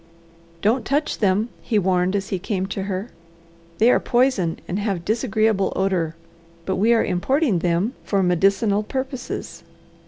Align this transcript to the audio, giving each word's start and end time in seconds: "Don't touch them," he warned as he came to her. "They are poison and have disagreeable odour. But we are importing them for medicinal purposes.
"Don't 0.63 0.83
touch 0.83 1.19
them," 1.19 1.49
he 1.61 1.77
warned 1.77 2.15
as 2.15 2.29
he 2.29 2.39
came 2.39 2.65
to 2.65 2.81
her. 2.85 3.11
"They 3.77 3.91
are 3.91 3.99
poison 3.99 4.57
and 4.67 4.79
have 4.79 5.05
disagreeable 5.05 5.71
odour. 5.75 6.15
But 6.65 6.77
we 6.77 6.91
are 6.91 7.05
importing 7.05 7.59
them 7.59 7.93
for 8.03 8.23
medicinal 8.23 8.81
purposes. 8.81 9.63